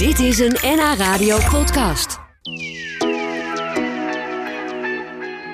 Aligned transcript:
Dit 0.00 0.18
is 0.18 0.38
een 0.38 0.56
NH 0.62 0.94
Radio 0.96 1.38
podcast. 1.50 2.18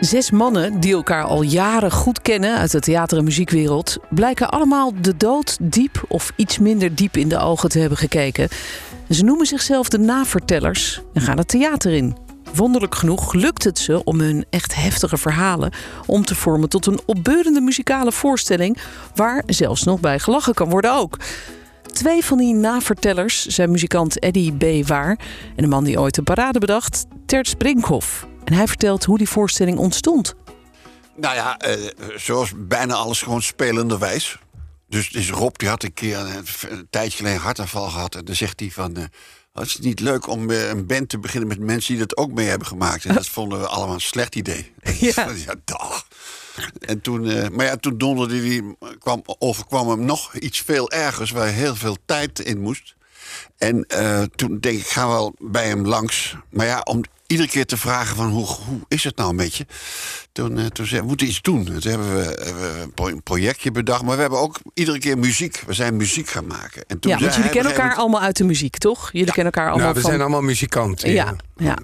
Zes 0.01 0.31
mannen 0.31 0.81
die 0.81 0.95
elkaar 0.95 1.25
al 1.25 1.43
jaren 1.43 1.91
goed 1.91 2.23
kennen 2.23 2.57
uit 2.57 2.71
de 2.71 2.81
theater- 2.81 3.19
en 3.19 3.25
muziekwereld, 3.25 3.97
blijken 4.11 4.51
allemaal 4.51 4.93
de 5.01 5.17
dood 5.17 5.57
diep 5.61 6.05
of 6.09 6.33
iets 6.37 6.59
minder 6.59 6.95
diep 6.95 7.17
in 7.17 7.29
de 7.29 7.39
ogen 7.39 7.69
te 7.69 7.79
hebben 7.79 7.99
gekeken. 7.99 8.49
Ze 9.11 9.25
noemen 9.25 9.47
zichzelf 9.47 9.89
de 9.89 9.99
navertellers 9.99 11.01
en 11.15 11.21
gaan 11.21 11.39
het 11.39 11.49
theater 11.49 11.93
in. 11.93 12.17
Wonderlijk 12.55 12.95
genoeg 12.95 13.33
lukt 13.33 13.65
het 13.65 13.79
ze 13.79 14.05
om 14.05 14.21
hun 14.21 14.45
echt 14.51 14.75
heftige 14.75 15.17
verhalen 15.17 15.73
om 16.07 16.25
te 16.25 16.35
vormen 16.35 16.69
tot 16.69 16.87
een 16.87 17.01
opbeurende 17.07 17.61
muzikale 17.61 18.13
voorstelling 18.13 18.79
waar 19.15 19.43
zelfs 19.47 19.85
nog 19.85 20.01
bij 20.01 20.19
gelachen 20.19 20.55
kan 20.55 20.71
worden 20.71 20.95
ook. 20.95 21.17
Twee 21.97 22.25
van 22.25 22.39
die 22.39 22.55
navertellers 22.55 23.47
zijn 23.47 23.71
muzikant 23.71 24.19
Eddie 24.19 24.53
B. 24.57 24.87
Waar 24.89 25.19
en 25.57 25.63
de 25.63 25.67
man 25.67 25.85
die 25.85 26.01
ooit 26.01 26.15
de 26.15 26.23
parade 26.23 26.59
bedacht, 26.59 27.05
Terts 27.27 27.55
Brinkhoff. 27.55 28.27
En 28.45 28.53
hij 28.53 28.67
vertelt 28.67 29.05
hoe 29.05 29.19
die 29.19 29.29
voorstelling 29.29 29.79
ontstond. 29.79 30.35
Nou 31.17 31.35
ja, 31.35 31.59
eh, 31.59 31.87
zoals 32.17 32.53
bijna 32.57 32.95
alles 32.95 33.23
gewoon 33.23 33.43
spelenderwijs. 33.43 34.39
Dus, 34.89 35.11
dus 35.11 35.31
Rob 35.31 35.57
die 35.57 35.69
had 35.69 35.83
een 35.83 35.93
keer 35.93 36.19
een, 36.19 36.45
een 36.69 36.87
tijdje 36.91 37.17
geleden 37.17 37.39
een 37.39 37.45
hartaanval 37.45 37.89
gehad. 37.89 38.15
En 38.15 38.25
dan 38.25 38.35
zegt 38.35 38.61
hij 38.61 38.71
van... 38.71 38.97
eh, 38.97 39.03
"Oh, 39.03 39.09
het 39.63 39.67
is 39.69 39.79
niet 39.79 40.01
leuk 40.01 40.27
om 40.29 40.51
eh, 40.51 40.69
een 40.69 40.87
band 40.87 41.09
te 41.09 41.19
beginnen 41.19 41.49
met 41.49 41.59
mensen 41.59 41.95
die 41.97 42.07
dat 42.07 42.17
ook 42.17 42.33
mee 42.33 42.47
hebben 42.47 42.67
gemaakt. 42.67 43.05
En 43.05 43.15
dat 43.15 43.29
vonden 43.29 43.61
we 43.61 43.67
allemaal 43.67 43.95
een 43.95 44.01
slecht 44.01 44.35
idee. 44.35 44.73
Ja. 44.99 45.27
ja 45.47 45.55
dag. 45.65 46.07
En 46.81 47.01
toen, 47.01 47.29
eh, 47.31 47.49
maar 47.49 47.67
ja, 47.67 47.77
toen 47.77 47.99
donderde 47.99 48.41
die, 48.41 48.77
kwam, 48.99 49.23
overkwam 49.39 49.89
hem 49.89 50.05
nog 50.05 50.35
iets 50.35 50.61
veel 50.61 50.91
ergers... 50.91 51.31
waar 51.31 51.49
heel 51.49 51.75
veel 51.77 51.97
tijd 52.05 52.41
in 52.41 52.61
moest. 52.61 52.95
En 53.59 53.85
eh, 53.89 54.23
toen 54.23 54.59
denk 54.61 54.79
ik, 54.79 54.87
ga 54.87 55.09
wel 55.09 55.35
bij 55.39 55.67
hem 55.69 55.87
langs. 55.87 56.37
Maar 56.51 56.67
ja, 56.67 56.81
om 56.81 57.01
iedere 57.27 57.49
keer 57.49 57.67
te 57.67 57.77
vragen 57.77 58.17
van 58.17 58.29
hoe, 58.31 58.47
hoe 58.47 58.81
is 58.89 59.05
het 59.05 59.17
nou 59.17 59.35
met 59.35 59.55
je? 59.55 59.67
Toen, 60.33 60.59
eh, 60.59 60.67
toen 60.67 60.87
zei 60.87 61.01
we 61.01 61.07
moeten 61.07 61.27
iets 61.27 61.43
doen. 61.43 61.65
Toen 61.65 61.81
hebben 61.91 62.15
we, 62.15 62.23
hebben 62.45 62.63
we 62.75 62.81
een 62.83 62.93
pro- 62.95 63.09
een 63.09 63.23
projectje 63.23 63.71
bedacht. 63.71 64.03
Maar 64.03 64.15
we 64.15 64.21
hebben 64.21 64.39
ook 64.39 64.59
iedere 64.75 64.99
keer 64.99 65.19
muziek. 65.19 65.63
We 65.67 65.73
zijn 65.73 65.97
muziek 65.97 66.29
gaan 66.29 66.47
maken. 66.47 66.85
En 66.87 66.99
toen 66.99 67.11
Ja, 67.13 67.19
want 67.19 67.35
jullie 67.35 67.51
kennen 67.51 67.73
elkaar 67.73 67.95
allemaal 67.95 68.21
uit 68.21 68.37
de 68.37 68.45
muziek, 68.45 68.79
toch? 68.79 69.13
Jullie 69.13 69.33
kennen 69.33 69.53
elkaar 69.53 69.71
allemaal 69.71 69.85
Nou, 69.85 69.95
we 69.95 70.01
van... 70.01 70.11
zijn 70.11 70.23
allemaal 70.23 70.43
muzikanten. 70.43 71.11
Ja, 71.11 71.37
ja. 71.57 71.77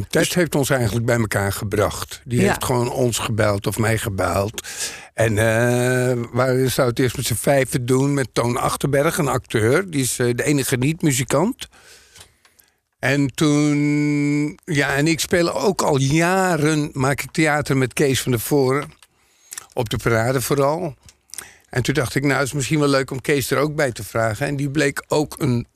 En 0.00 0.08
Ted 0.08 0.34
heeft 0.34 0.54
ons 0.54 0.70
eigenlijk 0.70 1.06
bij 1.06 1.16
elkaar 1.18 1.52
gebracht. 1.52 2.20
Die 2.24 2.40
Ja. 2.40 2.46
heeft 2.46 2.64
gewoon 2.64 2.90
ons 2.90 3.18
gebeld 3.18 3.66
of 3.66 3.78
mij 3.78 3.98
gebeld. 3.98 4.66
En 5.14 5.38
eh 5.38 6.16
waar 6.32 6.68
zou 6.70 6.88
het 6.88 6.98
eerst 6.98 7.16
met 7.16 7.26
z'n 7.26 7.34
vijven 7.34 7.86
doen 7.86 8.14
met 8.14 8.28
Toon 8.32 8.56
Achterberg, 8.56 9.18
een 9.18 9.28
acteur. 9.28 9.90
Die 9.90 10.02
is 10.02 10.18
eh, 10.18 10.26
de 10.34 10.42
enige 10.44 10.76
niet-muzikant. 10.76 11.68
En 12.98 13.34
toen... 13.34 14.58
Ja, 14.64 14.94
en 14.94 15.06
ik 15.06 15.20
speel 15.20 15.54
ook 15.60 15.82
al 15.82 15.98
jaren... 15.98 16.90
maak 16.92 17.22
ik 17.22 17.30
theater 17.30 17.76
met 17.76 17.92
Kees 17.92 18.20
van 18.22 18.32
der 18.32 18.40
Voren. 18.40 18.92
Op 19.72 19.88
de 19.88 19.96
parade 19.96 20.40
vooral. 20.40 20.94
En 21.70 21.82
toen 21.82 21.94
dacht 21.94 22.14
ik, 22.14 22.22
nou, 22.22 22.34
het 22.38 22.46
is 22.46 22.52
misschien 22.52 22.78
wel 22.78 22.88
leuk 22.88 23.10
om 23.10 23.20
Kees 23.20 23.50
er 23.50 23.58
ook 23.58 23.74
bij 23.74 23.92
te 23.92 24.04
vragen. 24.04 24.46
En 24.46 24.56
die 24.56 24.70
bleek 24.70 25.04
ook 25.08 25.34
een 25.38 25.66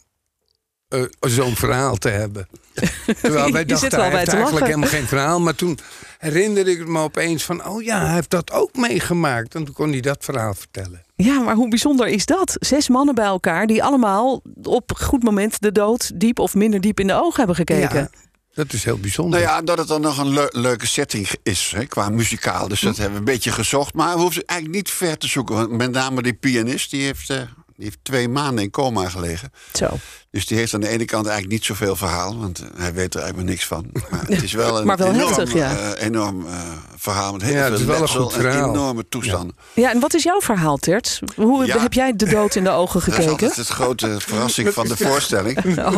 eh, 0.89 1.03
zo'n 1.21 1.57
verhaal 1.57 1.97
te 1.97 2.09
hebben. 2.09 2.49
Terwijl 3.21 3.53
wij 3.53 3.65
dachten, 3.65 3.79
zit 3.79 3.93
er 3.93 3.99
al 4.05 4.05
hij 4.11 4.19
heeft 4.19 4.33
eigenlijk 4.33 4.53
lachen. 4.53 4.67
helemaal 4.67 4.89
geen 4.89 5.07
verhaal. 5.09 5.41
Maar 5.41 5.55
toen 5.55 5.79
herinnerde 6.19 6.71
ik 6.71 6.87
me 6.87 6.99
opeens 7.01 7.45
van... 7.45 7.67
oh 7.67 7.83
ja, 7.83 8.05
hij 8.05 8.15
heeft 8.15 8.31
dat 8.31 8.51
ook 8.53 8.77
meegemaakt. 8.77 9.55
En 9.55 9.65
toen 9.65 9.75
kon 9.75 9.91
hij 9.91 10.01
dat 10.01 10.25
verhaal 10.25 10.55
vertellen. 10.55 11.03
Ja, 11.17 11.41
maar 11.41 11.55
hoe 11.55 11.69
bijzonder 11.69 12.07
is 12.07 12.27
dat? 12.27 12.57
Zes 12.61 12.89
mannen 12.89 13.15
bij 13.15 13.25
elkaar 13.25 13.67
die 13.67 13.83
allemaal 13.85 14.43
op 14.63 14.93
goed 14.97 15.23
moment 15.23 15.61
de 15.61 15.73
dood 15.73 16.11
diep 16.21 16.39
of 16.39 16.55
minder 16.55 16.81
diep 16.81 17.01
in 17.01 17.07
de 17.07 17.15
ogen 17.15 17.37
hebben 17.37 17.57
gekeken. 17.57 17.99
Ja, 18.01 18.09
dat 18.55 18.73
is 18.73 18.85
heel 18.85 18.99
bijzonder. 18.99 19.41
Nou 19.41 19.53
ja, 19.53 19.63
dat 19.63 19.79
het 19.79 19.89
dan 19.89 20.01
nog 20.01 20.19
een 20.19 20.29
leu- 20.33 20.49
leuke 20.51 20.87
setting 20.87 21.29
is 21.43 21.73
hè, 21.77 21.85
qua 21.87 22.09
muzikaal. 22.09 22.69
Dus 22.69 22.81
Hm. 22.81 22.87
dat 22.87 22.97
hebben 22.97 23.13
we 23.15 23.19
een 23.19 23.25
beetje 23.35 23.53
gezocht. 23.53 23.95
Maar 23.95 24.15
we 24.15 24.21
hoeven 24.21 24.45
eigenlijk 24.47 24.79
niet 24.85 24.91
ver 24.95 25.19
te 25.19 25.29
zoeken. 25.29 25.55
Want 25.55 25.71
met 25.71 25.91
name 25.91 26.23
die 26.23 26.35
pianist, 26.35 26.91
die 26.91 27.03
heeft, 27.03 27.31
eh, 27.31 27.39
die 27.77 27.85
heeft 27.85 27.99
twee 28.03 28.29
maanden 28.29 28.65
in 28.65 28.71
coma 28.71 29.09
gelegen. 29.09 29.53
Zo. 29.73 29.89
Dus 30.31 30.47
die 30.47 30.59
heeft 30.59 30.75
aan 30.75 30.81
de 30.81 30.89
ene 30.89 31.05
kant 31.05 31.27
eigenlijk 31.27 31.57
niet 31.57 31.65
zoveel 31.65 31.97
verhaal. 31.97 32.39
Want 32.39 32.59
eh, 32.61 32.67
hij 32.77 32.93
weet 32.95 33.15
er 33.15 33.21
eigenlijk 33.21 33.51
niks 33.51 33.67
van. 33.67 33.91
Maar 34.11 34.25
het 34.27 34.43
is 34.43 34.53
wel 34.53 34.79
een 34.81 34.87
Maar 34.87 34.97
wel 34.97 35.13
enorm, 35.13 35.27
heftig, 35.35 35.53
ja. 35.53 35.77
eh, 35.95 36.07
enorm 36.07 36.47
eh, 36.47 36.53
verhaal. 36.97 37.33
Met 37.33 37.43
heel 37.43 37.53
Ja, 37.55 37.59
het 37.59 37.69
veel 37.69 37.79
is 37.81 37.85
wel 37.87 38.03
een 38.03 38.09
goed 38.09 38.33
verhaal. 38.33 38.69
enorme 38.71 39.09
toestanden. 39.09 39.57
Ja, 39.73 39.91
en 39.91 40.01
wat 40.01 40.15
is 40.15 40.23
jouw 40.23 40.41
verhaal, 40.41 40.77
Tert? 40.77 41.21
Hoe 41.37 41.67
Ja. 41.67 41.79
heb 41.81 41.93
jij 41.93 42.17
de 42.17 42.27
dood 42.29 42.55
in 42.55 42.65
de 42.65 42.71
ogen 42.71 43.01
Dat 43.11 43.19
is 43.19 43.25
gekeken? 43.25 43.53
het 43.55 43.69
grote 43.69 44.17
verrassing 44.21 44.73
van 44.73 44.89
de 44.89 44.97
voorstelling. 45.07 45.79
Oh. 45.79 45.97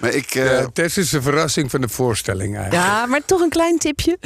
Maar 0.00 0.10
ik... 0.10 0.34
eh, 0.34 0.44
Ja, 0.44 0.68
Tess 0.72 0.96
is 0.98 1.08
de 1.10 1.22
verrassing 1.22 1.70
van 1.70 1.80
de 1.80 1.88
voorstelling 1.88 2.56
eigenlijk. 2.56 2.86
Ja, 2.86 3.06
maar 3.06 3.20
toch 3.24 3.40
een 3.40 3.48
klein 3.48 3.78
tipje. 3.78 4.18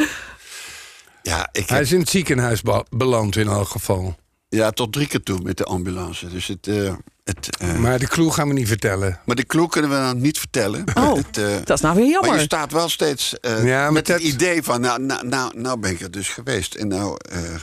ja, 1.22 1.49
ik 1.53 1.69
Hij 1.69 1.81
is 1.81 1.93
in 1.93 2.00
het 2.00 2.09
ziekenhuis 2.09 2.62
be- 2.62 2.84
beland 2.91 3.37
in 3.37 3.49
elk 3.49 3.69
geval. 3.69 4.16
Ja, 4.59 4.71
tot 4.71 4.93
drie 4.93 5.07
keer 5.07 5.23
toe 5.23 5.39
met 5.43 5.57
de 5.57 5.65
ambulance. 5.65 6.29
Dus 6.29 6.47
het... 6.47 6.67
eh, 6.67 6.95
het 7.25 7.57
eh, 7.59 7.75
Maar 7.77 7.99
de 7.99 8.07
clue 8.09 8.31
gaan 8.31 8.49
we 8.49 8.55
niet 8.55 8.69
vertellen. 8.69 9.21
Maar 9.27 9.37
de 9.37 9.47
clue 9.47 9.69
kunnen 9.69 9.91
we 9.91 9.97
dan 9.97 10.21
niet 10.21 10.39
vertellen. 10.39 10.85
Oh, 10.95 11.15
Het, 11.17 11.39
eh, 11.39 11.57
Dat 11.65 11.77
is 11.77 11.81
nou 11.81 11.95
weer 11.97 12.05
maar 12.05 12.21
je 12.21 12.27
jammer. 12.27 12.41
staat 12.41 12.73
wel 12.73 12.89
steeds 12.89 13.39
eh, 13.41 13.65
Ja, 13.65 13.91
met 13.91 14.07
het 14.09 14.17
dat- 14.23 14.27
idee 14.27 14.62
van... 14.62 14.81
Nou, 14.81 15.03
nou, 15.03 15.27
nou, 15.27 15.59
nou 15.61 15.79
ben 15.81 15.91
ik 15.91 16.01
er 16.01 16.11
dus 16.11 16.29
geweest. 16.29 16.75
En, 16.75 16.89
nou, 16.89 17.17
eh, 17.31 17.55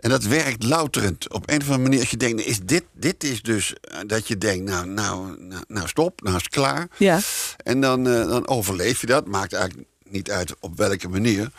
en 0.00 0.10
dat 0.10 0.22
werkt 0.24 0.62
louterend. 0.64 1.32
Op 1.32 1.50
een 1.50 1.56
of 1.60 1.64
andere 1.64 1.82
manier, 1.82 2.00
als 2.00 2.10
je 2.10 2.16
denkt... 2.16 2.44
Is 2.46 2.60
dit, 2.64 2.84
dit 2.94 3.24
is 3.24 3.42
dus 3.42 3.74
dat 4.06 4.28
je 4.28 4.38
denkt... 4.38 4.64
Nou, 4.70 4.86
nou, 4.86 5.36
nou, 5.42 5.62
nou 5.68 5.88
stop, 5.88 6.22
nou 6.22 6.36
is 6.36 6.42
het 6.42 6.52
klaar. 6.52 6.88
Ja. 6.96 7.18
En 7.64 7.80
dan, 7.80 8.06
eh, 8.08 8.28
dan 8.28 8.48
overleef 8.48 9.00
je 9.00 9.06
dat. 9.06 9.26
Maakt 9.26 9.52
eigenlijk 9.52 9.88
niet 10.08 10.30
uit 10.30 10.54
op 10.60 10.76
welke 10.76 11.08
manier. 11.08 11.50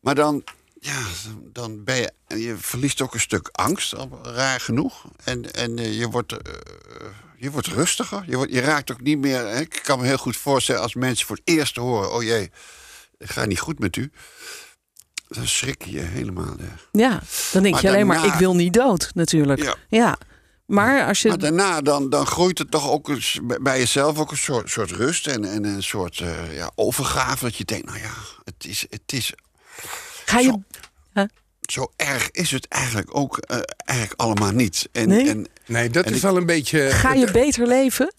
Maar 0.00 0.14
dan, 0.14 0.44
ja, 0.80 1.02
dan 1.52 1.84
ben 1.84 1.96
je... 1.96 2.12
Je 2.26 2.56
verliest 2.58 3.00
ook 3.00 3.14
een 3.14 3.20
stuk 3.20 3.48
angst, 3.52 3.94
al 3.94 4.18
raar 4.22 4.60
genoeg. 4.60 5.04
En, 5.24 5.52
en 5.52 5.78
eh, 5.78 5.98
je 5.98 6.08
wordt... 6.08 6.32
eh, 6.32 6.54
je 7.36 7.50
wordt 7.50 7.66
rustiger. 7.66 8.22
Je, 8.26 8.36
wordt, 8.36 8.52
je 8.52 8.60
raakt 8.60 8.92
ook 8.92 9.00
niet 9.00 9.18
meer... 9.18 9.46
Hè, 9.46 9.60
ik 9.60 9.80
kan 9.82 9.98
me 10.00 10.06
heel 10.06 10.16
goed 10.16 10.36
voorstellen 10.36 10.82
als 10.82 10.94
mensen 10.94 11.26
voor 11.26 11.36
het 11.36 11.48
eerst 11.48 11.76
horen... 11.76 12.12
oh 12.12 12.22
jee, 12.22 12.50
het 13.18 13.30
gaat 13.30 13.46
niet 13.46 13.60
goed 13.60 13.78
met 13.78 13.96
u. 13.96 14.10
Dan 15.28 15.46
schrik 15.46 15.84
je 15.84 16.00
helemaal. 16.00 16.54
ja. 16.58 16.76
Ja, 16.92 17.22
dan 17.52 17.62
denk 17.62 17.74
Maar 17.74 17.82
je 17.82 17.88
alleen 17.88 18.06
maar, 18.06 18.26
ik 18.26 18.32
wil 18.32 18.54
niet 18.54 18.72
dood, 18.72 19.10
natuurlijk. 19.14 19.62
Ja. 19.62 19.74
Ja. 19.88 20.18
Maar 20.66 21.06
als 21.06 21.22
je... 21.22 21.28
Maar 21.28 21.38
daarna 21.38 21.80
dan, 21.80 22.10
dan 22.10 22.26
groeit 22.26 22.58
het 22.58 22.70
toch 22.70 22.90
ook 22.90 23.08
eens 23.08 23.38
bij- 23.42 23.58
bij 23.60 23.78
jezelf 23.78 24.18
ook 24.18 24.30
een 24.30 24.36
soort, 24.36 24.70
soort 24.70 24.90
rust... 24.90 25.26
en, 25.26 25.44
en 25.44 25.64
een 25.64 25.82
soort 25.82 26.18
eh, 26.20 26.54
ja, 26.56 26.70
overgave. 26.74 27.44
Dat 27.44 27.56
je 27.56 27.64
denkt, 27.64 27.86
nou 27.86 27.98
ja, 27.98 28.12
het 28.44 28.64
is, 28.66 28.86
het 28.90 29.12
is 29.12 29.32
Ga 30.30 30.38
je... 30.38 30.58
zo- 31.14 31.26
zo 31.60 31.92
erg 31.96 32.30
is 32.30 32.50
het 32.50 32.66
eigenlijk 32.68 33.16
ook 33.16 33.38
eh, 33.38 33.58
eigenlijk 33.84 34.20
allemaal 34.20 34.50
niet. 34.52 34.88
En, 34.92 35.08
Nee? 35.08 35.28
en, 35.28 35.46
Nee, 35.66 35.90
dat 35.90 36.04
En 36.04 36.10
is 36.10 36.16
ik- 36.16 36.22
wel 36.22 36.36
een 36.36 36.46
beetje... 36.46 36.90
Ga 36.90 37.12
je 37.12 37.30
beter 37.30 37.66
leven? 37.66 38.14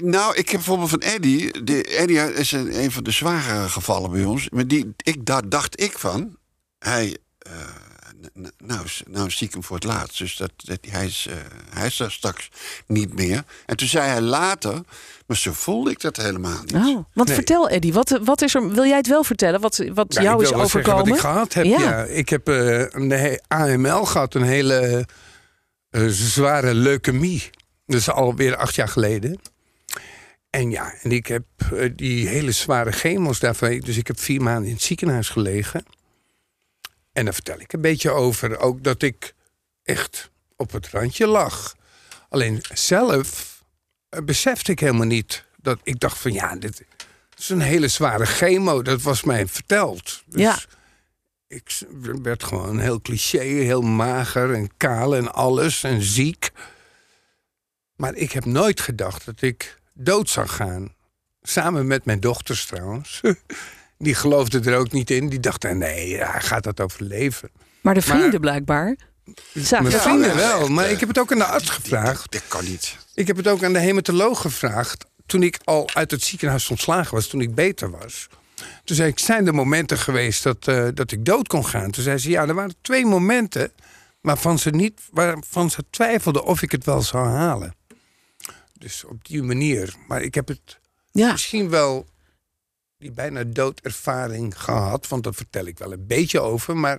nou, 0.00 0.34
ik 0.36 0.48
heb 0.48 0.56
bijvoorbeeld 0.56 0.90
van 0.90 1.00
Eddie. 1.00 1.62
De, 1.64 1.84
Eddie 1.84 2.18
is 2.34 2.52
een, 2.52 2.82
een 2.82 2.90
van 2.92 3.02
de 3.02 3.10
zware 3.10 3.68
gevallen 3.68 4.10
bij 4.10 4.24
ons. 4.24 4.48
Maar 4.50 4.66
die, 4.66 4.94
ik, 4.96 5.26
daar 5.26 5.48
dacht 5.48 5.80
ik 5.80 5.98
van. 5.98 6.36
Hij, 6.78 7.16
eh, 7.38 7.52
nou, 8.58 8.86
nou 9.06 9.30
zie 9.30 9.46
ik 9.46 9.52
hem 9.52 9.64
voor 9.64 9.76
het 9.76 9.84
laatst. 9.84 10.18
Dus 10.18 10.36
dat, 10.36 10.50
dat, 10.56 10.78
hij, 10.88 11.06
is, 11.06 11.26
eh, 11.30 11.36
hij 11.70 11.86
is 11.86 12.00
er 12.00 12.12
straks 12.12 12.48
niet 12.86 13.14
meer. 13.14 13.44
En 13.66 13.76
toen 13.76 13.88
zei 13.88 14.08
hij 14.08 14.20
later. 14.20 14.80
Maar 15.26 15.36
zo 15.36 15.52
voelde 15.52 15.90
ik 15.90 16.00
dat 16.00 16.16
helemaal 16.16 16.60
niet. 16.64 16.74
Oh, 16.74 17.04
want 17.14 17.28
Nee. 17.28 17.36
vertel 17.36 17.68
Eddie, 17.68 17.92
wat, 17.92 18.20
wat 18.24 18.42
is 18.42 18.54
er... 18.54 18.68
Wil 18.68 18.84
jij 18.84 18.96
het 18.96 19.06
wel 19.06 19.24
vertellen, 19.24 19.60
wat, 19.60 19.84
wat 19.94 20.14
Ja, 20.14 20.22
jou 20.22 20.42
is 20.42 20.52
overkomen? 20.52 21.04
wat 21.04 21.14
ik 21.14 21.20
gehad 21.20 21.52
heb. 21.52 21.64
Ja. 21.64 21.80
Ja. 21.80 22.02
ik 22.04 22.28
heb 22.28 22.48
eh, 22.48 22.80
een 22.90 23.40
AML 23.48 24.04
gehad, 24.04 24.34
een 24.34 24.42
hele 24.42 25.06
eh, 25.90 26.06
zware 26.06 26.74
leukemie. 26.74 27.50
Dat 27.86 28.00
is 28.00 28.10
alweer 28.10 28.56
acht 28.56 28.74
jaar 28.74 28.88
geleden. 28.88 29.40
En 30.50 30.70
ja, 30.70 30.94
en 31.02 31.10
ik 31.12 31.26
heb 31.26 31.44
die 31.96 32.28
hele 32.28 32.52
zware 32.52 32.92
chemo's 32.92 33.38
daarvan. 33.38 33.78
Dus 33.78 33.96
ik 33.96 34.06
heb 34.06 34.20
vier 34.20 34.42
maanden 34.42 34.66
in 34.66 34.72
het 34.74 34.82
ziekenhuis 34.82 35.28
gelegen. 35.28 35.84
En 37.12 37.24
daar 37.24 37.34
vertel 37.34 37.60
ik 37.60 37.72
een 37.72 37.80
beetje 37.80 38.10
over. 38.10 38.58
Ook 38.58 38.82
dat 38.84 39.02
ik 39.02 39.34
echt 39.82 40.30
op 40.56 40.72
het 40.72 40.88
randje 40.88 41.26
lag. 41.26 41.74
Alleen 42.28 42.60
zelf 42.72 43.60
eh, 44.08 44.22
besefte 44.22 44.72
ik 44.72 44.80
helemaal 44.80 45.06
niet. 45.06 45.44
Dat 45.56 45.78
ik 45.82 46.00
dacht 46.00 46.18
van 46.18 46.32
ja, 46.32 46.56
dit 46.56 46.84
is 47.38 47.48
een 47.48 47.60
hele 47.60 47.88
zware 47.88 48.26
chemo. 48.26 48.82
Dat 48.82 49.02
was 49.02 49.22
mij 49.22 49.46
verteld. 49.46 50.22
Dus 50.26 50.40
Ja. 50.40 50.58
ik 51.46 51.80
werd 52.22 52.44
gewoon 52.44 52.78
heel 52.78 53.00
cliché, 53.00 53.38
heel 53.42 53.82
mager 53.82 54.54
en 54.54 54.76
kaal 54.76 55.16
en 55.16 55.32
alles 55.32 55.82
en 55.82 56.02
ziek. 56.02 56.50
Maar 57.96 58.14
ik 58.14 58.32
heb 58.32 58.44
nooit 58.44 58.80
gedacht 58.80 59.24
dat 59.24 59.42
ik 59.42 59.78
dood 59.94 60.28
zou 60.30 60.46
gaan. 60.46 60.94
Samen 61.42 61.86
met 61.86 62.04
mijn 62.04 62.20
dochters 62.20 62.66
trouwens. 62.66 63.20
Die 64.02 64.14
geloofden 64.14 64.64
er 64.64 64.76
ook 64.78 64.92
niet 64.92 65.10
in. 65.10 65.28
Die 65.28 65.40
dachten, 65.40 65.78
nee, 65.78 66.16
hij 66.16 66.40
gaat 66.40 66.62
dat 66.62 66.80
overleven. 66.80 67.50
Maar 67.80 67.94
de 67.94 68.02
vrienden 68.02 68.30
Maar- 68.30 68.40
blijkbaar 68.40 68.96
Mijn 69.52 69.84
het 69.84 69.94
vrienden 70.02 70.36
wel, 70.36 70.68
maar 70.68 70.84
eh, 70.84 70.90
ik 70.90 71.00
heb 71.00 71.08
het 71.08 71.18
ook 71.18 71.32
aan 71.32 71.38
de 71.38 71.44
arts 71.44 71.70
gevraagd. 71.70 72.32
Dat 72.32 72.42
kan 72.48 72.64
niet. 72.64 72.96
Ik 73.14 73.26
heb 73.26 73.36
het 73.36 73.48
ook 73.48 73.62
aan 73.64 73.72
de 73.72 73.78
hematoloog 73.78 74.40
gevraagd. 74.40 75.04
Toen 75.26 75.42
ik 75.42 75.58
al 75.64 75.90
uit 75.94 76.10
het 76.10 76.22
ziekenhuis 76.22 76.70
ontslagen 76.70 77.14
was, 77.14 77.26
toen 77.26 77.40
ik 77.40 77.54
beter 77.54 77.90
was. 77.90 78.28
Toen 78.84 78.96
zei 78.96 79.08
ik, 79.08 79.18
zijn 79.18 79.46
er 79.46 79.54
momenten 79.54 79.98
geweest 79.98 80.42
dat, 80.42 80.68
eh, 80.68 80.88
dat 80.94 81.12
ik 81.12 81.24
dood 81.24 81.48
kon 81.48 81.66
gaan? 81.66 81.90
Toen 81.90 82.02
zei 82.02 82.18
ze, 82.18 82.30
ja, 82.30 82.46
er 82.46 82.54
waren 82.54 82.74
twee 82.80 83.06
momenten 83.06 83.72
waarvan 84.20 84.58
ze, 84.58 84.70
niet, 84.70 85.00
waarvan 85.10 85.70
ze 85.70 85.84
twijfelde 85.90 86.44
of 86.44 86.62
ik 86.62 86.72
het 86.72 86.84
wel 86.84 87.02
zou 87.02 87.26
halen. 87.28 87.74
Dus 88.78 89.04
op 89.04 89.24
die 89.24 89.42
manier. 89.42 89.94
Maar 90.08 90.22
ik 90.22 90.34
heb 90.34 90.48
het 90.48 90.78
Ja, 91.12 91.30
misschien 91.32 91.68
wel 91.68 92.06
die 93.02 93.12
bijna 93.12 93.42
doodervaring 93.46 94.54
gehad. 94.62 95.08
Want 95.08 95.24
daar 95.24 95.34
vertel 95.34 95.66
ik 95.66 95.78
wel 95.78 95.92
een 95.92 96.06
beetje 96.06 96.40
over. 96.40 96.76
Maar 96.76 96.98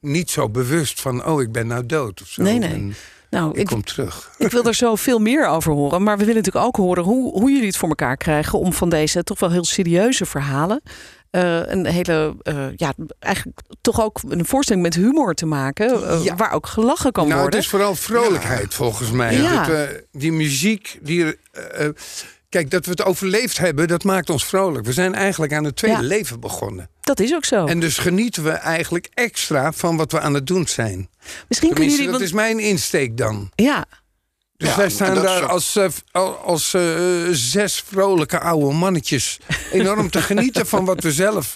niet 0.00 0.30
zo 0.30 0.48
bewust 0.48 1.00
van, 1.00 1.24
oh, 1.26 1.40
ik 1.42 1.52
ben 1.52 1.66
nou 1.66 1.86
dood 1.86 2.22
of 2.22 2.28
zo. 2.28 2.42
Nee, 2.42 2.58
nee. 2.58 2.70
En 2.72 2.94
nou, 3.30 3.50
ik, 3.50 3.56
ik, 3.56 3.66
kom 3.66 3.84
terug. 3.84 4.30
ik 4.38 4.50
wil 4.50 4.64
er 4.64 4.74
zo 4.74 4.94
veel 4.94 5.18
meer 5.18 5.46
over 5.46 5.72
horen. 5.72 6.02
Maar 6.02 6.18
we 6.18 6.24
willen 6.24 6.42
natuurlijk 6.42 6.66
ook 6.66 6.76
horen 6.76 7.02
hoe, 7.04 7.32
hoe 7.40 7.50
jullie 7.50 7.66
het 7.66 7.76
voor 7.76 7.88
elkaar 7.88 8.16
krijgen 8.16 8.58
om 8.58 8.72
van 8.72 8.88
deze 8.88 9.24
toch 9.24 9.40
wel 9.40 9.50
heel 9.50 9.64
serieuze 9.64 10.26
verhalen. 10.26 10.82
eh, 11.30 11.60
een 11.66 11.86
hele, 11.86 12.36
eh, 12.42 12.66
ja, 12.76 12.92
eigenlijk 13.18 13.58
toch 13.80 14.02
ook 14.02 14.20
een 14.28 14.46
voorstelling 14.46 14.84
met 14.84 14.94
humor 14.94 15.34
te 15.34 15.46
maken. 15.46 16.08
eh, 16.08 16.24
Ja. 16.24 16.36
Waar 16.36 16.52
ook 16.52 16.66
gelachen 16.66 17.12
kan 17.12 17.28
nou, 17.28 17.40
worden. 17.40 17.56
het 17.58 17.64
is 17.64 17.70
vooral 17.70 17.94
vrolijkheid 17.94 18.74
volgens 18.74 19.10
mij. 19.10 19.36
Ja. 19.40 19.66
Dat, 19.66 19.88
die 20.12 20.32
muziek, 20.32 20.98
die, 21.02 21.36
kijk, 22.52 22.70
dat 22.70 22.84
we 22.84 22.90
het 22.90 23.04
overleefd 23.04 23.58
hebben, 23.58 23.88
dat 23.88 24.04
maakt 24.04 24.30
ons 24.30 24.44
vrolijk. 24.44 24.86
We 24.86 24.92
zijn 24.92 25.14
eigenlijk 25.14 25.52
aan 25.52 25.64
het 25.64 25.76
tweede 25.76 26.00
Ja. 26.00 26.06
leven 26.06 26.40
begonnen. 26.40 26.88
Dat 27.00 27.20
is 27.20 27.34
ook 27.34 27.44
zo. 27.44 27.66
En 27.66 27.80
dus 27.80 27.98
genieten 27.98 28.44
we 28.44 28.50
eigenlijk 28.50 29.08
extra 29.14 29.72
van 29.72 29.96
wat 29.96 30.12
we 30.12 30.20
aan 30.20 30.34
het 30.34 30.46
doen 30.46 30.66
zijn. 30.68 31.08
Misschien 31.48 31.68
kunnen 31.72 31.88
jullie. 31.90 32.04
dat 32.04 32.14
want- 32.14 32.24
is 32.26 32.32
mijn 32.32 32.58
insteek 32.58 33.16
dan. 33.16 33.50
Ja, 33.54 33.84
Dus 34.56 34.70
Ja, 34.70 34.76
wij 34.76 34.90
staan 34.90 35.14
daar 35.14 35.46
als, 35.46 35.76
eh, 35.76 35.88
al- 36.10 36.36
als 36.36 36.74
eh, 36.74 36.82
zes 37.30 37.82
vrolijke 37.86 38.40
oude 38.40 38.74
mannetjes 38.74 39.38
enorm 39.72 40.10
te 40.10 40.22
genieten 40.22 40.66
van 40.66 40.84
wat 40.84 41.02
we 41.02 41.12
zelf 41.12 41.54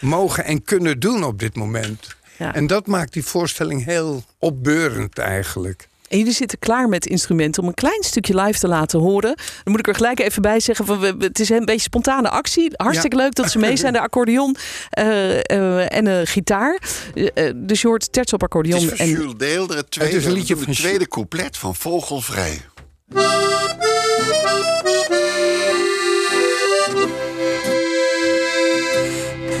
mogen 0.00 0.44
en 0.44 0.62
kunnen 0.64 1.00
doen 1.00 1.24
op 1.24 1.38
dit 1.38 1.56
moment. 1.56 2.16
ja. 2.38 2.54
En 2.54 2.66
dat 2.66 2.86
maakt 2.86 3.12
die 3.12 3.24
voorstelling 3.24 3.84
heel 3.84 4.24
opbeurend 4.38 5.18
eigenlijk. 5.18 5.88
En 6.08 6.18
jullie 6.18 6.32
zitten 6.32 6.58
klaar 6.58 6.88
met 6.88 7.06
instrumenten 7.06 7.62
om 7.62 7.68
een 7.68 7.74
klein 7.74 8.02
stukje 8.02 8.40
live 8.40 8.58
te 8.58 8.68
laten 8.68 9.00
horen. 9.00 9.34
Dan 9.36 9.72
moet 9.72 9.78
ik 9.78 9.88
er 9.88 9.94
gelijk 9.94 10.20
even 10.20 10.42
bij 10.42 10.60
zeggen: 10.60 10.86
van, 10.86 11.02
het 11.18 11.40
is 11.40 11.48
een 11.48 11.64
beetje 11.64 11.80
spontane 11.80 12.28
actie. 12.28 12.70
Hartstikke 12.76 13.16
leuk 13.16 13.34
dat 13.34 13.50
ze 13.50 13.58
mee 13.58 13.76
zijn. 13.76 13.92
De 13.92 14.00
accordeon 14.00 14.56
eh, 14.90 15.38
eh, 15.38 15.92
en 15.92 16.04
de 16.04 16.22
gitaar. 16.24 16.80
Eh, 17.14 17.26
eh, 17.34 17.54
dus 17.56 17.80
je 17.80 17.88
hoort 17.88 18.12
terts 18.12 18.32
op 18.32 18.40
Het 18.40 18.50
accordeon. 18.50 18.80
is 18.80 18.98
En, 18.98 19.08
Jules 19.08 19.32
het 19.74 19.90
tweede, 19.90 20.14
Het 20.14 20.22
is 20.22 20.24
een 20.24 20.32
liedje 20.32 20.54
het 20.54 20.64
van 20.64 20.72
tweede 20.72 21.08
couplet 21.08 21.56
van 21.56 21.74
Vogelvrij. 21.74 22.60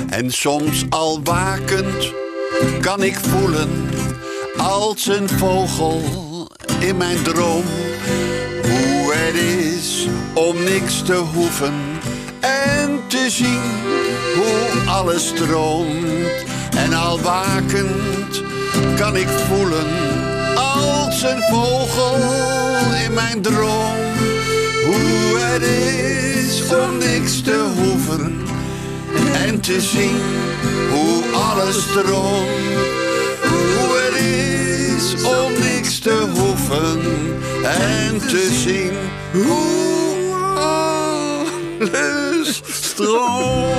En 0.08 0.30
soms 0.30 0.84
al 0.88 1.22
wakend 1.22 2.12
kan 2.80 3.02
ik 3.02 3.14
voelen 3.14 3.88
als 4.56 5.06
een 5.06 5.28
vogel 5.28 6.25
in 6.86 6.96
mijn 6.96 7.22
droom 7.22 7.64
hoe 8.62 9.12
het 9.12 9.34
is 9.34 10.08
om 10.34 10.62
niks 10.64 11.02
te 11.02 11.14
hoeven 11.14 11.74
en 12.40 13.00
te 13.06 13.26
zien 13.30 13.60
hoe 14.34 14.90
alles 14.90 15.26
stroomt. 15.26 16.44
En 16.76 16.92
al 16.92 17.20
wakend 17.20 18.42
kan 18.96 19.16
ik 19.16 19.28
voelen 19.28 19.86
als 20.54 21.22
een 21.22 21.42
vogel 21.50 22.14
in 23.04 23.14
mijn 23.14 23.42
droom 23.42 23.96
hoe 24.84 25.38
het 25.38 25.62
is 25.62 26.62
om 26.74 26.98
niks 26.98 27.40
te 27.40 27.66
hoeven 27.76 28.46
en 29.46 29.60
te 29.60 29.80
zien 29.80 30.20
hoe 30.90 31.22
alles 31.32 31.82
stroomt. 31.82 33.05
Hoe 33.48 33.98
het 33.98 34.22
is 34.96 35.24
om 35.24 35.52
niks 35.52 35.98
te 35.98 36.28
hoeven 36.34 37.00
en 37.64 38.18
te 38.18 38.48
zien 38.64 38.92
hoe 39.42 40.34
alles 40.58 42.60
stroomt. 42.64 43.74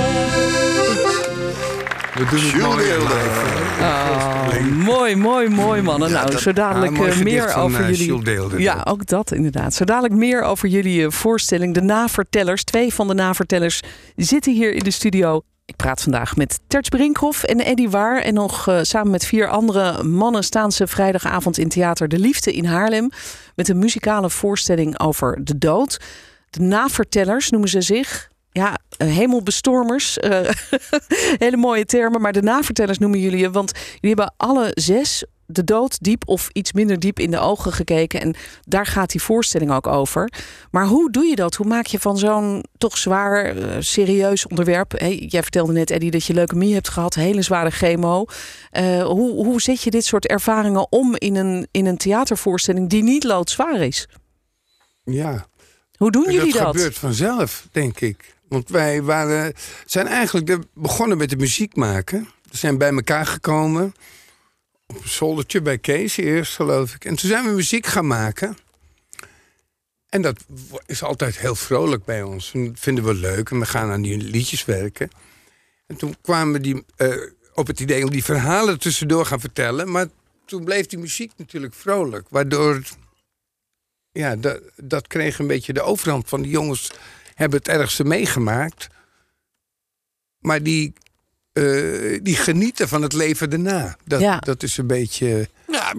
We 2.14 2.26
doen 2.30 2.40
het 2.40 2.62
mooi. 2.62 2.86
Oh, 3.80 4.86
mooi, 4.86 5.16
mooi, 5.16 5.48
mooi 5.48 5.82
mannen. 5.82 6.10
nou, 6.10 6.30
dat- 6.30 6.40
zo 6.40 6.52
dadelijk 6.52 6.92
eh, 6.92 6.98
meer 7.18 7.54
over 7.54 7.80
eh, 7.80 7.88
jullie. 7.88 8.06
Ja, 8.60 8.80
ook 8.84 9.06
dat 9.06 9.32
inderdaad. 9.32 9.74
Zo 9.74 9.84
dadelijk 9.84 10.14
meer 10.14 10.42
over 10.42 10.68
jullie 10.68 11.04
eh, 11.04 11.10
voorstelling. 11.10 11.74
De 11.74 11.82
navertellers, 11.82 12.64
twee 12.64 12.94
van 12.94 13.08
de 13.08 13.14
navertellers 13.14 13.80
zitten 14.16 14.52
hier 14.52 14.72
in 14.72 14.82
de 14.82 14.90
studio. 14.90 15.42
Ik 15.68 15.76
praat 15.76 16.02
vandaag 16.02 16.36
met 16.36 16.60
Terts 16.66 16.88
Brinkhoff 16.88 17.42
en 17.44 17.60
Eddy 17.60 17.88
Waar. 17.88 18.20
En 18.20 18.34
nog 18.34 18.68
eh, 18.68 18.78
samen 18.82 19.10
met 19.10 19.24
vier 19.24 19.48
andere 19.48 20.02
mannen 20.02 20.44
staan 20.44 20.72
ze 20.72 20.86
vrijdagavond 20.86 21.58
in 21.58 21.68
Theater 21.68 22.08
De 22.08 22.18
Liefde 22.18 22.52
in 22.52 22.64
Haarlem. 22.64 23.10
Met 23.54 23.68
een 23.68 23.78
muzikale 23.78 24.30
voorstelling 24.30 25.00
over 25.00 25.44
de 25.44 25.58
dood. 25.58 26.00
De 26.50 26.60
navertellers 26.60 27.50
noemen 27.50 27.68
ze 27.68 27.80
zich. 27.80 28.28
Ja, 28.52 28.78
eh, 28.96 29.08
hemelbestormers. 29.08 30.18
eh, 30.18 30.50
hele 31.44 31.56
mooie 31.56 31.84
termen. 31.84 32.20
Maar 32.20 32.32
de 32.32 32.42
navertellers 32.42 32.98
noemen 32.98 33.20
jullie 33.20 33.38
je. 33.38 33.50
Want 33.50 33.72
jullie 34.00 34.16
hebben 34.16 34.34
alle 34.36 34.70
zes 34.74 35.24
de 35.50 35.64
dood 35.64 35.98
diep 36.00 36.22
of 36.26 36.48
iets 36.52 36.72
minder 36.72 36.98
diep 36.98 37.18
in 37.18 37.30
de 37.30 37.38
ogen 37.38 37.72
gekeken. 37.72 38.20
En 38.20 38.34
daar 38.64 38.86
gaat 38.86 39.10
die 39.10 39.22
voorstelling 39.22 39.70
ook 39.70 39.86
over. 39.86 40.32
Maar 40.70 40.86
hoe 40.86 41.10
doe 41.10 41.24
je 41.24 41.36
dat? 41.36 41.54
Hoe 41.54 41.66
maak 41.66 41.86
je 41.86 41.98
van 41.98 42.18
zo'n 42.18 42.64
toch 42.78 42.98
zwaar, 42.98 43.44
eh, 43.44 43.76
serieus 43.78 44.46
onderwerp... 44.46 44.92
Hey, 44.98 45.16
jij 45.16 45.42
vertelde 45.42 45.72
net, 45.72 45.90
Eddie, 45.90 46.10
dat 46.10 46.24
je 46.24 46.34
leukemie 46.34 46.74
hebt 46.74 46.88
gehad. 46.88 47.14
Hele 47.14 47.42
zware 47.42 47.70
chemo. 47.70 48.24
Eh, 48.70 49.02
hoe, 49.02 49.44
hoe 49.44 49.60
zet 49.60 49.82
je 49.82 49.90
dit 49.90 50.04
soort 50.04 50.26
ervaringen 50.26 50.92
om 50.92 51.14
in 51.16 51.36
een, 51.36 51.68
in 51.70 51.86
een 51.86 51.96
theatervoorstelling... 51.96 52.88
die 52.88 53.02
niet 53.02 53.24
loodzwaar 53.24 53.80
is? 53.80 54.08
Ja. 55.04 55.46
Hoe 55.96 56.10
doen 56.10 56.26
En 56.26 56.32
jullie 56.32 56.52
dat 56.52 56.62
dat? 56.62 56.76
gebeurt 56.76 56.98
vanzelf, 56.98 57.68
denk 57.72 58.00
ik. 58.00 58.36
Want 58.48 58.68
wij 58.68 59.02
waren, 59.02 59.52
zijn 59.86 60.06
eigenlijk 60.06 60.58
begonnen 60.74 61.18
met 61.18 61.30
de 61.30 61.36
muziek 61.36 61.76
maken. 61.76 62.28
We 62.50 62.56
zijn 62.56 62.78
bij 62.78 62.90
elkaar 62.90 63.26
gekomen. 63.26 63.94
Op 64.88 65.02
een 65.02 65.08
zoldertje 65.08 65.62
bij 65.62 65.78
Kees 65.78 66.16
eerst, 66.16 66.54
geloof 66.54 66.94
ik. 66.94 67.04
En 67.04 67.16
toen 67.16 67.28
zijn 67.28 67.44
we 67.44 67.50
muziek 67.50 67.86
gaan 67.86 68.06
maken. 68.06 68.56
En 70.08 70.22
dat 70.22 70.44
is 70.86 71.02
altijd 71.02 71.38
heel 71.38 71.54
vrolijk 71.54 72.04
bij 72.04 72.22
ons. 72.22 72.54
En 72.54 72.66
dat 72.66 72.78
vinden 72.78 73.04
we 73.04 73.14
leuk. 73.14 73.50
En 73.50 73.58
we 73.58 73.66
gaan 73.66 73.90
aan 73.90 74.02
die 74.02 74.16
liedjes 74.16 74.64
werken. 74.64 75.10
En 75.86 75.96
toen 75.96 76.16
kwamen 76.22 76.52
we 76.52 76.60
die, 76.60 76.84
eh, 76.96 77.16
op 77.54 77.66
het 77.66 77.80
idee 77.80 78.04
om 78.04 78.10
die 78.10 78.24
verhalen 78.24 78.78
tussendoor 78.78 79.26
gaan 79.26 79.40
vertellen. 79.40 79.90
Maar 79.90 80.06
toen 80.44 80.64
bleef 80.64 80.86
die 80.86 80.98
muziek 80.98 81.32
natuurlijk 81.36 81.74
vrolijk. 81.74 82.26
Waardoor 82.30 82.82
ja, 84.12 84.36
dat, 84.36 84.60
dat 84.76 85.06
kreeg 85.06 85.38
een 85.38 85.46
beetje 85.46 85.72
de 85.72 85.82
overhand 85.82 86.28
van 86.28 86.42
die 86.42 86.50
jongens 86.50 86.90
hebben 87.34 87.58
het 87.58 87.68
ergste 87.68 88.04
meegemaakt. 88.04 88.88
Maar 90.38 90.62
die, 90.62 90.92
die 92.22 92.36
genieten 92.36 92.88
van 92.88 93.02
het 93.02 93.12
leven 93.12 93.50
daarna. 93.50 93.96
Dat, 94.04 94.20
Ja. 94.20 94.38
dat 94.38 94.62
is 94.62 94.76
een 94.76 94.86
beetje. 94.86 95.48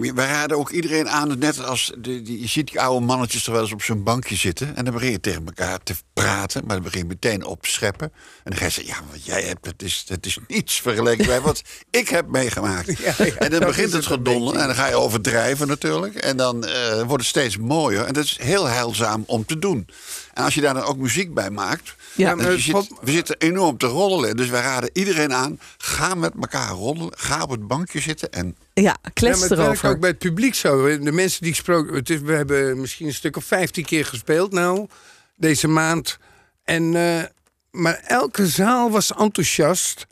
Ja, 0.01 0.13
we 0.13 0.25
raden 0.25 0.57
ook 0.57 0.69
iedereen 0.69 1.09
aan, 1.09 1.37
net 1.39 1.63
als 1.65 1.91
de, 1.97 2.21
die, 2.21 2.39
je 2.41 2.47
ziet 2.47 2.67
die 2.67 2.81
oude 2.81 3.05
mannetjes 3.05 3.45
er 3.45 3.51
wel 3.51 3.61
eens 3.61 3.71
op 3.71 3.81
zo'n 3.83 4.03
bankje 4.03 4.35
zitten. 4.35 4.75
En 4.75 4.83
dan 4.85 4.93
begin 4.93 5.11
je 5.11 5.19
tegen 5.19 5.45
elkaar 5.45 5.79
te 5.83 5.93
praten, 6.13 6.61
maar 6.65 6.75
dan 6.75 6.83
begin 6.83 6.99
je 7.01 7.05
meteen 7.07 7.45
op 7.45 7.61
te 7.63 7.69
scheppen. 7.69 8.11
En 8.43 8.51
dan 8.51 8.55
ga 8.55 8.65
je 8.65 8.71
zeggen, 8.71 8.93
ja, 8.93 9.01
wat 9.11 9.25
jij 9.25 9.41
hebt, 9.43 9.63
dat 9.63 9.81
is, 9.81 10.05
dat 10.07 10.25
is 10.25 10.37
niets 10.47 10.81
vergeleken 10.81 11.25
bij 11.25 11.41
wat 11.41 11.61
ik 11.89 12.09
heb 12.09 12.27
meegemaakt. 12.27 12.87
Ja, 12.99 13.13
ja, 13.17 13.33
en 13.35 13.49
dan 13.51 13.59
begint 13.59 13.85
het 13.85 13.95
het 13.95 14.05
gedonder 14.05 14.55
en 14.55 14.65
dan 14.67 14.75
ga 14.75 14.87
je 14.87 14.95
overdrijven 14.95 15.67
natuurlijk. 15.67 16.15
En 16.15 16.37
dan 16.37 16.65
eh, 16.65 16.93
wordt 16.97 17.11
het 17.11 17.25
steeds 17.25 17.57
mooier. 17.57 18.05
En 18.05 18.13
dat 18.13 18.23
is 18.23 18.37
heel 18.41 18.65
heilzaam 18.65 19.23
om 19.27 19.45
te 19.45 19.59
doen. 19.59 19.87
En 20.33 20.43
als 20.43 20.53
je 20.53 20.61
daar 20.61 20.73
dan 20.73 20.83
ook 20.83 20.97
muziek 20.97 21.33
bij 21.33 21.49
maakt... 21.49 21.95
Ja, 22.15 22.35
maar 22.35 22.45
het 22.45 22.59
zit- 22.59 22.71
valt- 22.71 22.91
we 23.01 23.11
zitten 23.11 23.35
enorm 23.37 23.77
te 23.77 23.87
roddelen. 23.87 24.37
Dus 24.37 24.49
wij 24.49 24.61
raden 24.61 24.89
iedereen 24.93 25.33
aan, 25.33 25.59
ga 25.77 26.15
met 26.15 26.33
elkaar 26.41 26.69
roddelen. 26.69 27.13
Ga 27.17 27.41
op 27.43 27.49
het 27.49 27.67
bankje 27.67 27.99
zitten 27.99 28.31
en 28.31 28.55
Ja, 28.73 28.83
Ja, 28.83 28.97
klets 29.13 29.39
maar 29.39 29.49
het 29.49 29.59
erover. 29.59 29.89
ook 29.89 29.99
bij 29.99 30.09
het 30.09 30.19
publiek 30.19 30.55
zo. 30.55 30.97
De 30.99 31.11
mensen 31.11 31.41
die 31.41 31.49
ik 31.51 31.55
sprak, 31.57 31.95
het 31.95 32.09
is, 32.09 32.19
we 32.19 32.33
hebben 32.33 32.79
misschien 32.79 33.07
een 33.07 33.13
stuk 33.13 33.37
of 33.37 33.43
vijftien 33.43 33.85
keer 33.85 34.05
gespeeld 34.05 34.51
nou, 34.51 34.87
deze 35.35 35.67
maand. 35.67 36.17
En, 36.63 36.95
eh, 36.95 37.23
maar 37.71 37.99
elke 38.07 38.47
zaal 38.47 38.91
was 38.91 39.13
enthousiast, 39.15 40.07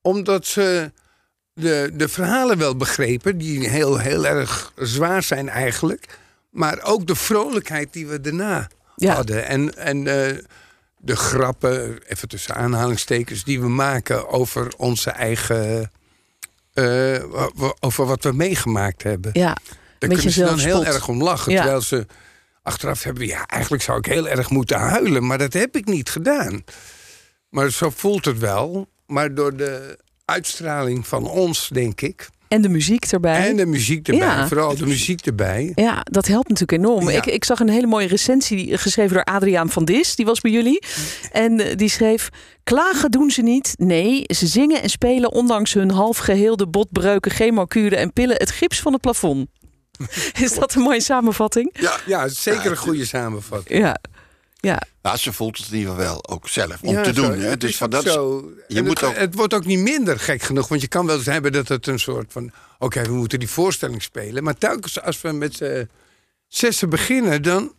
omdat 0.00 0.46
ze 0.46 0.92
de, 1.52 1.90
de 1.94 2.08
verhalen 2.08 2.58
wel 2.58 2.76
begrepen, 2.76 3.38
die 3.38 3.68
heel, 3.68 3.98
heel 3.98 4.26
erg 4.26 4.72
zwaar 4.76 5.22
zijn 5.22 5.48
eigenlijk. 5.48 6.18
Maar 6.50 6.82
ook 6.82 7.06
de 7.06 7.14
vrolijkheid 7.14 7.92
die 7.92 8.06
we 8.06 8.20
daarna 8.20 8.68
Ja. 8.96 9.14
hadden. 9.14 9.46
En, 9.46 9.76
en 9.76 10.06
eh, 10.06 10.38
de 10.98 11.16
grappen, 11.16 11.98
even 12.06 12.28
tussen 12.28 12.54
aanhalingstekens, 12.54 13.44
die 13.44 13.60
we 13.60 13.68
maken 13.68 14.28
over 14.28 14.74
onze 14.76 15.10
eigen. 15.10 15.90
Eh, 16.76 17.44
over 17.80 18.06
wat 18.06 18.24
we 18.24 18.32
meegemaakt 18.32 19.02
hebben. 19.02 19.30
Ja, 19.34 19.56
Daar 19.98 20.10
kunnen 20.10 20.32
ze 20.32 20.44
dan 20.44 20.58
heel 20.58 20.84
erg 20.84 21.08
om 21.08 21.22
lachen. 21.22 21.52
Ja. 21.52 21.60
Terwijl 21.60 21.80
ze 21.80 22.06
achteraf 22.62 23.02
hebben. 23.02 23.26
Ja, 23.26 23.46
eigenlijk 23.46 23.82
zou 23.82 23.98
ik 23.98 24.06
heel 24.06 24.28
erg 24.28 24.50
moeten 24.50 24.78
huilen, 24.78 25.26
maar 25.26 25.38
dat 25.38 25.52
heb 25.52 25.76
ik 25.76 25.86
niet 25.86 26.10
gedaan. 26.10 26.64
Maar 27.48 27.70
zo 27.70 27.90
voelt 27.90 28.24
het 28.24 28.38
wel. 28.38 28.88
Maar 29.06 29.34
door 29.34 29.56
de 29.56 29.98
uitstraling 30.24 31.06
van 31.06 31.28
ons, 31.28 31.68
denk 31.68 32.00
ik... 32.00 32.28
En 32.48 32.62
de 32.62 32.68
muziek 32.68 33.04
erbij. 33.04 33.48
En 33.48 33.56
de 33.56 33.66
muziek 33.66 34.08
erbij, 34.08 34.26
Ja. 34.26 34.48
vooral 34.48 34.76
de 34.76 34.86
muziek 34.86 35.26
erbij. 35.26 35.72
Ja, 35.74 36.00
dat 36.10 36.26
helpt 36.26 36.48
natuurlijk 36.48 36.82
enorm. 36.84 37.10
Ja. 37.10 37.16
Ik, 37.16 37.26
ik 37.26 37.44
zag 37.44 37.60
een 37.60 37.68
hele 37.68 37.86
mooie 37.86 38.06
recensie 38.06 38.78
geschreven 38.78 39.14
door 39.14 39.24
Adriaan 39.24 39.70
van 39.70 39.84
Dis. 39.84 40.16
Die 40.16 40.24
was 40.26 40.40
bij 40.40 40.50
jullie. 40.50 40.82
En 41.32 41.60
eh, 41.60 41.76
die 41.76 41.88
schreef... 41.88 42.28
Klagen 42.64 43.10
doen 43.10 43.30
ze 43.30 43.42
niet. 43.42 43.74
Nee, 43.76 44.24
ze 44.26 44.46
zingen 44.46 44.82
en 44.82 44.88
spelen 44.90 45.32
ondanks 45.32 45.72
hun 45.72 45.90
half 45.90 46.18
geheelde 46.18 46.66
botbreuken, 46.66 47.30
chemokuren 47.30 47.98
en 47.98 48.12
pillen 48.12 48.36
het 48.36 48.50
gips 48.50 48.80
van 48.80 48.92
het 48.92 49.00
plafond. 49.00 49.46
Is 50.42 50.54
dat 50.54 50.74
een 50.74 50.82
mooie 50.82 51.00
samenvatting? 51.00 51.74
Ja, 51.80 51.96
Ja, 52.06 52.28
zeker 52.28 52.70
een 52.70 52.76
goede 52.76 53.04
samenvatting. 53.04 53.78
Ja. 53.80 53.96
Ja, 54.60 54.82
nou, 55.02 55.16
ze 55.16 55.32
voelt 55.32 55.56
het 55.58 55.66
in 55.70 55.76
ieder 55.78 55.90
geval 55.94 56.06
wel 56.06 56.28
ook 56.28 56.48
zelf 56.48 56.82
om 56.82 56.92
Ja, 56.92 57.02
te 57.02 57.14
zo, 57.14 57.22
doen. 57.22 57.38
Hè? 57.38 57.48
het 57.48 57.60
Dus 57.60 57.70
is 57.70 57.76
van 57.76 57.86
ook 57.86 57.92
dat, 58.04 58.12
zo. 58.12 58.50
je 58.68 58.78
En 58.78 58.84
moet 58.84 59.00
het, 59.00 59.08
ook- 59.08 59.16
het 59.16 59.34
wordt 59.34 59.54
ook 59.54 59.64
niet 59.64 59.78
minder 59.78 60.18
gek 60.18 60.42
genoeg. 60.42 60.68
Want 60.68 60.80
je 60.80 60.88
kan 60.88 61.06
wel 61.06 61.16
eens 61.16 61.26
hebben 61.26 61.52
dat 61.52 61.68
het 61.68 61.86
een 61.86 61.98
soort 61.98 62.32
van... 62.32 62.50
Oké, 62.78 63.02
we 63.02 63.12
moeten 63.12 63.38
die 63.38 63.48
voorstelling 63.50 64.02
spelen. 64.02 64.42
Maar 64.44 64.54
telkens 64.58 65.00
als 65.02 65.20
we 65.20 65.32
met 65.32 65.54
z'n 65.56 65.88
zessen 66.48 66.90
beginnen... 66.90 67.42
dan 67.42 67.72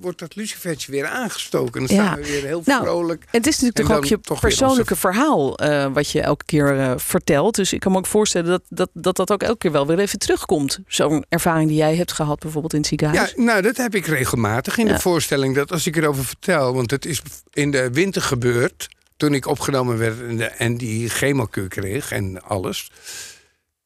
wordt 0.00 0.18
dat 0.18 0.36
lucifertje 0.36 0.92
weer 0.92 1.06
aangestoken. 1.06 1.86
Dan 1.86 1.96
Ja. 1.96 2.04
staan 2.04 2.16
we 2.20 2.26
weer 2.30 2.44
heel 2.44 2.62
Nou, 2.64 2.82
vrolijk. 2.82 3.24
Het 3.30 3.46
is 3.46 3.58
natuurlijk 3.58 3.88
toch 3.88 3.96
ook 3.96 4.04
je 4.04 4.20
toch 4.20 4.40
persoonlijke 4.40 4.96
verhaal 4.96 5.58
eh, 5.58 5.92
wat 5.92 6.10
je 6.10 6.20
elke 6.20 6.44
keer 6.44 6.78
eh, 6.80 6.92
vertelt. 6.96 7.54
Dus 7.54 7.72
ik 7.72 7.80
kan 7.80 7.92
me 7.92 7.98
ook 7.98 8.06
voorstellen 8.06 8.48
dat 8.50 8.62
dat, 8.68 8.90
dat 8.92 9.16
dat 9.16 9.32
ook 9.32 9.42
elke 9.42 9.58
keer 9.58 9.72
wel 9.72 9.86
weer 9.86 9.98
even 9.98 10.18
terugkomt. 10.18 10.78
Zo'n 10.86 11.24
ervaring 11.28 11.68
die 11.68 11.76
jij 11.78 11.96
hebt 11.96 12.12
gehad 12.12 12.38
bijvoorbeeld 12.38 12.72
in 12.72 12.80
het 12.80 12.88
Ja, 12.90 12.96
ziekenhuis. 12.98 13.32
nou, 13.36 13.62
dat 13.62 13.76
heb 13.76 13.94
ik 13.94 14.06
regelmatig 14.06 14.78
in 14.78 14.86
Ja. 14.86 14.92
de 14.92 15.00
voorstelling. 15.00 15.54
Dat 15.54 15.72
als 15.72 15.86
ik 15.86 15.96
erover 15.96 16.24
vertel, 16.24 16.74
want 16.74 16.90
het 16.90 17.04
is 17.06 17.22
in 17.52 17.70
de 17.70 17.90
winter 17.92 18.22
gebeurd. 18.22 18.88
Toen 19.16 19.34
ik 19.34 19.46
opgenomen 19.46 19.98
werd 19.98 20.20
en, 20.20 20.36
de- 20.36 20.44
en 20.44 20.76
die 20.76 21.08
chemokuur 21.08 21.68
kreeg 21.68 22.12
en 22.12 22.42
alles. 22.42 22.90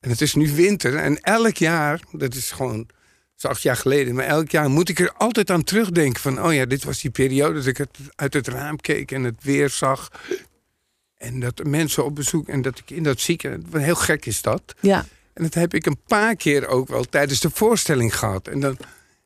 En 0.00 0.10
het 0.10 0.20
is 0.20 0.34
nu 0.34 0.52
winter 0.54 0.96
en 0.96 1.20
elk 1.20 1.56
jaar, 1.56 2.00
dat 2.12 2.34
is 2.34 2.50
gewoon 2.50 2.86
is 3.36 3.44
acht 3.44 3.62
jaar 3.62 3.76
geleden, 3.76 4.14
maar 4.14 4.24
elk 4.24 4.50
jaar 4.50 4.70
moet 4.70 4.88
ik 4.88 4.98
er 4.98 5.12
altijd 5.12 5.50
aan 5.50 5.64
terugdenken 5.64 6.20
van, 6.20 6.42
oh 6.42 6.54
ja, 6.54 6.64
dit 6.66 6.84
was 6.84 7.00
die 7.00 7.10
periode 7.10 7.54
dat 7.54 7.66
ik 7.66 7.76
het, 7.76 7.98
uit 8.14 8.34
het 8.34 8.48
raam 8.48 8.80
keek 8.80 9.12
en 9.12 9.24
het 9.24 9.36
weer 9.40 9.68
zag. 9.68 10.10
En 11.14 11.40
dat 11.40 11.64
mensen 11.64 12.04
op 12.04 12.14
bezoek 12.14 12.48
en 12.48 12.62
dat 12.62 12.78
ik 12.78 12.90
in 12.90 13.02
dat 13.02 13.20
ziekenhuis, 13.20 13.84
heel 13.84 13.94
gek 13.94 14.26
is 14.26 14.42
dat. 14.42 14.74
Ja, 14.80 15.06
En 15.32 15.42
dat 15.42 15.54
heb 15.54 15.74
ik 15.74 15.86
een 15.86 16.00
paar 16.06 16.36
keer 16.36 16.66
ook 16.66 16.88
wel 16.88 17.04
tijdens 17.04 17.40
de 17.40 17.50
voorstelling 17.50 18.18
gehad. 18.18 18.48
En 18.48 18.60
dan 18.60 18.76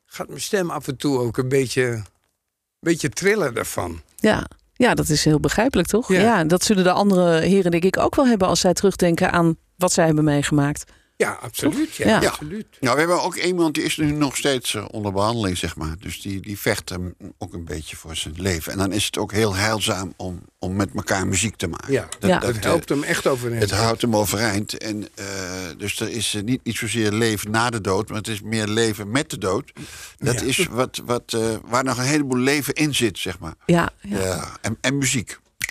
gaat 0.05 0.27
mijn 0.27 0.41
stem 0.41 0.69
af 0.69 0.87
en 0.87 0.97
toe 0.97 1.19
ook 1.19 1.37
een 1.37 1.49
beetje, 1.49 1.83
een 1.83 2.05
beetje 2.79 3.09
trillen 3.09 3.53
daarvan. 3.53 4.01
ja. 4.15 4.47
ja, 4.73 4.93
dat 4.93 5.09
is 5.09 5.25
heel 5.25 5.39
begrijpelijk 5.39 5.87
toch? 5.87 6.11
Ja. 6.11 6.21
Ja. 6.21 6.43
dat 6.43 6.63
zullen 6.63 6.83
de 6.83 6.91
andere 6.91 7.39
heren 7.39 7.71
denk 7.71 7.83
ik 7.83 7.97
ook 7.97 8.15
wel 8.15 8.27
hebben 8.27 8.47
als 8.47 8.59
zij 8.59 8.73
terugdenken 8.73 9.31
aan 9.31 9.57
wat 9.75 9.91
zij 9.93 10.05
hebben 10.05 10.23
meegemaakt. 10.23 10.91
Ja, 11.19 11.37
absoluut. 11.41 11.95
Ja, 11.95 12.21
Ja. 12.21 12.27
absoluut. 12.29 12.65
Nou, 12.79 12.93
we 12.93 12.99
hebben 12.99 13.21
ook 13.21 13.35
iemand 13.35 13.73
die 13.73 13.83
is 13.83 13.97
nu 13.97 14.11
nog 14.11 14.37
steeds 14.37 14.73
eh, 14.75 14.85
onder 14.91 15.11
behandeling, 15.13 15.57
zeg 15.57 15.75
maar. 15.75 15.95
Dus 15.99 16.21
die, 16.21 16.39
die 16.41 16.59
vecht 16.59 16.89
hem 16.89 17.15
ook 17.37 17.53
een 17.53 17.65
beetje 17.65 17.95
voor 17.95 18.15
zijn 18.15 18.33
leven. 18.37 18.71
En 18.71 18.77
dan 18.77 18.91
is 18.91 19.05
het 19.05 19.17
ook 19.17 19.31
heel 19.31 19.55
heilzaam 19.55 20.13
om, 20.17 20.41
om 20.59 20.75
met 20.75 20.89
elkaar 20.95 21.27
muziek 21.27 21.55
te 21.55 21.67
maken. 21.67 21.93
Ja, 21.93 22.07
Dat, 22.19 22.29
Ja. 22.29 22.39
dat, 22.39 22.47
Het 22.47 22.57
eh, 22.57 22.63
helpt 22.63 22.89
hem 22.89 23.03
echt 23.03 23.27
overeind. 23.27 23.61
het 23.61 23.71
houdt 23.71 24.01
hem 24.01 24.15
overeind. 24.15 24.77
En, 24.77 25.07
eh, 25.15 25.25
dus 25.77 25.99
er 25.99 26.09
is 26.09 26.37
niet, 26.45 26.63
niet 26.63 26.75
zozeer 26.77 27.11
leven 27.11 27.51
na 27.51 27.69
de 27.69 27.81
dood, 27.81 28.07
maar 28.09 28.17
het 28.17 28.27
is 28.27 28.41
meer 28.41 28.67
leven 28.67 29.11
met 29.11 29.29
de 29.29 29.37
dood. 29.37 29.71
Dat 30.17 30.39
Ja. 30.39 30.45
is 30.45 30.65
wat, 30.69 31.01
wat, 31.05 31.33
eh, 31.33 31.55
waar 31.65 31.83
nog 31.83 31.97
een 31.97 32.03
heleboel 32.03 32.39
leven 32.39 32.73
in 32.73 32.95
zit, 32.95 33.17
zeg 33.17 33.39
maar. 33.39 33.53
Ja, 33.65 33.89
ja. 34.01 34.19
Ja. 34.19 34.57
En, 34.61 34.77
en 34.81 34.97
muziek. 34.97 35.39